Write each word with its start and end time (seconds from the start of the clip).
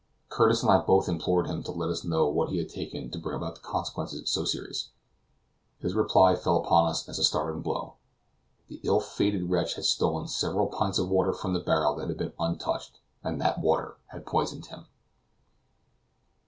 Curtis 0.29 0.63
and 0.63 0.71
I 0.71 0.79
both 0.79 1.07
implored 1.07 1.45
him 1.45 1.61
to 1.61 1.69
let 1.71 1.91
us 1.91 2.03
know 2.03 2.27
what 2.27 2.49
he 2.49 2.57
had 2.57 2.69
taken 2.69 3.11
to 3.11 3.19
bring 3.19 3.35
about 3.37 3.61
consequences 3.61 4.31
so 4.31 4.45
serious. 4.45 4.89
His 5.77 5.93
reply 5.93 6.35
fell 6.35 6.55
upon 6.57 6.89
us 6.89 7.07
as 7.07 7.19
a 7.19 7.23
startling 7.23 7.61
blow. 7.61 7.97
The 8.67 8.79
ill 8.81 8.99
fated 8.99 9.51
wretch 9.51 9.75
had 9.75 9.85
stolen 9.85 10.27
several 10.27 10.65
pints 10.65 10.97
of 10.97 11.07
water 11.09 11.33
from 11.33 11.53
the 11.53 11.59
barrel 11.59 11.93
that 11.97 12.07
had 12.07 12.17
been 12.17 12.33
untouched, 12.39 12.97
and 13.23 13.39
that 13.41 13.59
water 13.61 13.97
had 14.07 14.25
poisoned 14.25 14.65
him! 14.65 14.87